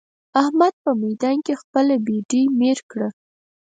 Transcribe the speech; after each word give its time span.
احمد 0.41 0.73
په 0.83 0.91
ميدان 1.03 1.37
کې 1.45 1.53
خپله 1.61 1.95
بېډۍ 2.05 2.43
مير 2.59 2.79
کړه. 2.89 3.09